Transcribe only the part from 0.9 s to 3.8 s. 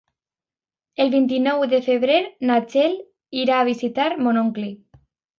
El vint-i-nou de febrer na Txell irà a